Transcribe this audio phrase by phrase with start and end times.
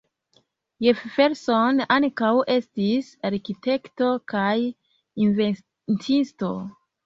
[0.85, 4.49] Jefferson ankaŭ estis arkitekto kaj
[5.29, 6.55] inventisto.